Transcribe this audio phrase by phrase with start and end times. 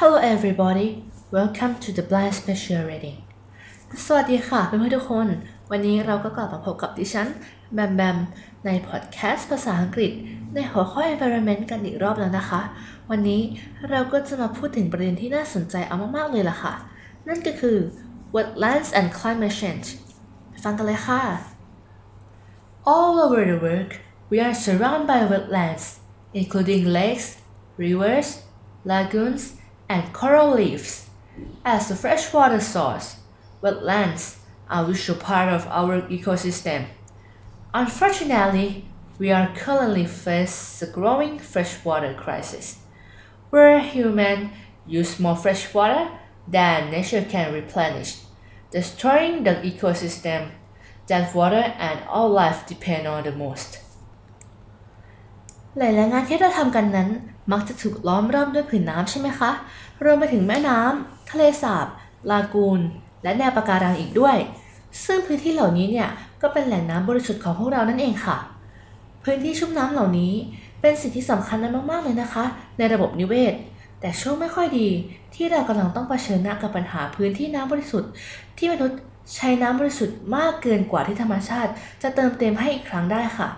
[0.00, 0.88] Hello everybody
[1.32, 3.18] welcome to the Blind Special Reading
[4.06, 5.28] สวัสดีค่ะเพื่อนๆทุกคน
[5.70, 7.28] วันนี้เราก็กลับมาพบกับดิฉัน
[7.74, 8.18] แบมแบม
[8.64, 10.12] ในพอดแคสต์ภาษาอังกฤษ
[10.54, 12.60] ในหัวข้อ environment กันอีกรอบแล้วนะคะ
[13.10, 13.42] วันนี้
[13.90, 16.74] เราก็จะมาพูดถึงประเด็นที่น่าสนใจเอามากๆเลยล่ะค่ะ
[17.28, 17.76] นั่นก็คือ
[18.34, 19.88] wetlands and climate change
[20.48, 21.22] ไปฟังกันเลยค่ะ
[22.92, 23.92] All over the world,
[24.30, 25.84] we are surrounded by wetlands,
[26.40, 27.26] including lakes,
[27.84, 28.28] rivers,
[28.90, 29.44] lagoons,
[29.89, 31.09] and coral reefs.
[31.63, 33.17] As a freshwater source,
[33.61, 34.37] wetlands
[34.69, 36.85] are a vital part of our ecosystem.
[37.73, 38.85] Unfortunately,
[39.17, 42.79] we are currently facing a growing freshwater crisis,
[43.49, 44.51] where humans
[44.87, 46.09] use more freshwater
[46.47, 48.17] than nature can replenish,
[48.71, 50.51] destroying the ecosystem
[51.07, 53.77] that water and all life depend on the most.
[55.77, 57.09] หลายๆงานที่เราทำกันนั้น
[57.52, 59.50] มักจะถูกล้อมรอบด้วยผืนน้ำใช่ไหมคะ
[60.04, 61.86] รวมไปถึงแม่น้ำทะเลสาบ
[62.30, 62.80] ลากูน
[63.22, 64.36] และแนวปะการังอีกด้วย
[65.04, 66.08] ซึ่งพื้นที่เหล่านี้เนี่ย
[66.42, 68.36] ก็เป็นแหล่งน้ำบริสุทธิ์ของพวกเรานั่นเองค่ะ
[69.24, 70.32] พื้นที่ชุ่มน้ำเหล่านี้
[70.80, 71.58] เป็นสิ่งที่สำคัญ
[71.90, 72.44] มากๆเลยนะคะ
[72.78, 73.54] ในระบบนิเวศ
[74.00, 74.88] แต่ช่วงไม่ค่อยดี
[75.34, 78.10] ที่เรากำลังต้องเผชิญหน้ากับปัญหาพื้นที่น้ำบริสุทธิ์
[78.58, 78.98] ที่มนุษย์
[79.34, 81.70] ใช้น้ำบริสุทธิ์มากเกินกว่าที่ธรรมชาติ
[82.02, 83.48] จะเติมเต็มให้อีกครั้งได้ค่ะ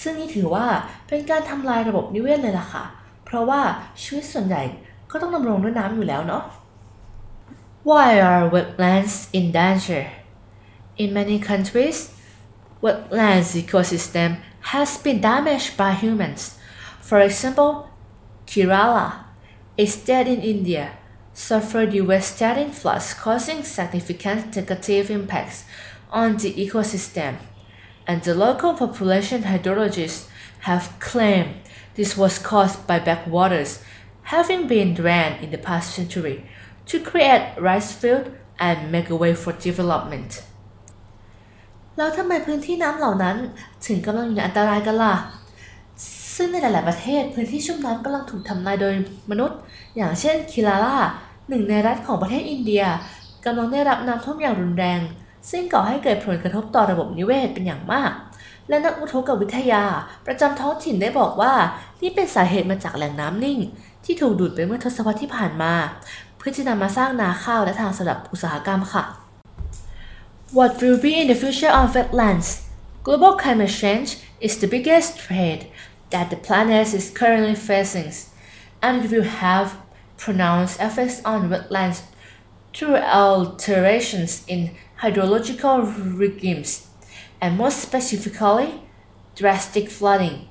[0.00, 0.66] ซึ่งนี่ถือว่า
[1.08, 3.61] เป็นการทำลายระบบนิเวศเลยล่ะค่ะเราะว่า
[4.01, 4.63] ชีวิตส่วนใหญ่
[5.11, 6.43] ก็ต้องดำรงด้วยน้ำอยู่แล้วเนาะ
[7.89, 10.03] Why are wetlands in danger?
[11.01, 11.97] In many countries,
[12.83, 14.29] wetlands ecosystem
[14.73, 16.41] has been damaged by humans.
[17.07, 17.71] For example,
[18.45, 19.07] Kerala,
[19.77, 20.85] a state in India,
[21.33, 25.63] suffered devastating floods causing significant negative impacts
[26.11, 27.37] on the ecosystem,
[28.05, 30.27] and the local population hydrologists
[30.67, 31.55] have claimed
[31.96, 33.72] this was caused by backwaters
[34.34, 36.36] having been drained in the past century
[36.90, 38.28] to create rice fields
[38.58, 40.30] and make a way for development
[41.96, 43.36] แล้วทำไมพื้นที่น้ำเหล่านั้น
[43.86, 45.14] ถึงกำลังอยู่ในอันตรายกันล่ะ
[46.36, 48.94] ซึ่งในหลาย ๆ ประเทศพื้นที่ชุ่มน้ำกำลังถูกทำลายโดย
[49.30, 49.58] มนุษย์
[49.96, 50.96] อย่างเช่นคิลาร่า
[51.48, 52.84] หนึ่งในรัฐของประเทศอินเดีย
[53.44, 55.00] กำลังได้รับน้ำท่วมอย่างรุนแรง
[55.50, 58.12] ซึ่งก่อให้เกิดผลกระทบต่อระบบนิเวศเป็นอย่างมาก
[58.68, 59.84] และนักอุทกวิทยา
[60.26, 61.52] ประจำท้องถิ่นได้บอกว่า
[62.02, 63.58] นี่เป็นสาเหตุมาจากแหล่งน้ำนิ่ง
[64.04, 65.74] ที่ถูกดูดไปเมื่อทศวรรษที่ผ่านมา
[66.36, 69.04] เพื่อจะนำมาสร้างนาข้าวและทางสำหรับอุตสาหกรรมค่ะ
[70.56, 72.48] What will be in the future of wetlands?
[73.06, 74.10] Global climate change
[74.46, 75.60] is the biggest threat
[76.12, 78.10] that the planet is currently facing,
[78.86, 79.66] and it will have
[80.22, 81.98] pronounced effects on wetlands
[82.74, 84.60] through alterations in
[85.00, 86.88] hydrological regimes,
[87.40, 88.82] and most specifically,
[89.34, 90.48] drastic flooding,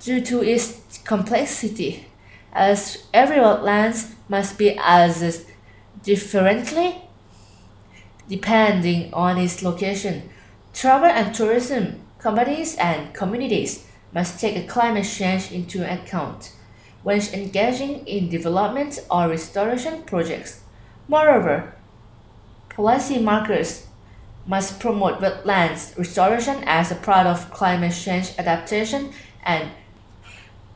[0.00, 2.06] due to its complexity,
[2.52, 5.46] as every wetlands must be assessed
[6.02, 7.02] differently
[8.28, 10.28] depending on its location.
[10.74, 16.52] Travel and tourism companies and communities must take a climate change into account
[17.02, 20.60] when engaging in development or restoration projects.
[21.08, 21.75] Moreover,
[22.75, 23.87] policy markers
[24.47, 29.13] must promote wetlands restoration as a part of climate change adaptation
[29.43, 29.63] and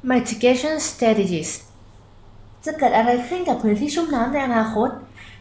[0.04, 1.52] mitigation strategies.
[2.66, 4.90] จะเกิดอะไรขึ้นกับพื้นที่ชุ่มน้ำในอนาคต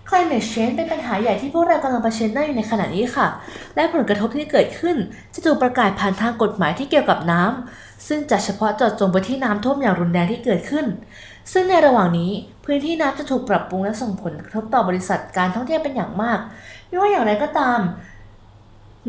[0.09, 3.27] Climate change เป็นปัญหาใหญ่ที่พวกเรากำลังเผชิญหน้าอยู่ในขณะนี้ค่ะ
[3.75, 4.95] และผลกระทบที่เกิดขึ้น
[5.33, 10.85] จะถูกประกาศผ่านทางกฎหมายที่เกี่ยวกับน้ำ ซึ่งจะเฉพาะเจาะจงไปที่น้ำท่วมอย่างรุนแรงที่เกิดขึ้น
[11.51, 12.31] ซึ่งในระหว่างนี้
[12.65, 16.39] พื้นที่น้ำจะถูกปรับปรุงและส่งผลกระทบต่อบริษัทการท่องเที่ยวเป็นอย่างมาก
[16.87, 17.79] ไม่ว่าอย่างไรก็ตาม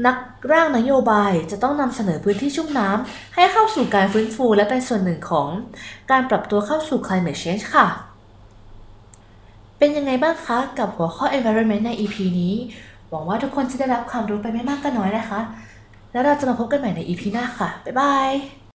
[0.07, 0.17] นัก
[0.53, 5.49] ร่างนโยบายจะต้องนำเสนอพื้นที่ชุ่มน้ำให้เข้าสู่การฟื้นฟูและเป็นส่วนหนึ่งของ
[6.11, 7.87] การปรับตัวเข้าสู่ climate change ค่ะ
[9.83, 12.55] เป็นยังไงบ้างคะกับหัวข้อ environment ใน EP นี้
[13.11, 15.41] หวังว่าทุกคนจะได้รับความรู้ไปไม่มากก็น้อยนะคะ
[16.13, 18.60] แล้วเราจะมาพบกันใหม่ใน EP หน้าค่ะ บ๊ายบาย